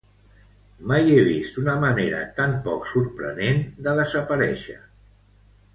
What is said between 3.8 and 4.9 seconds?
de desaparèixer.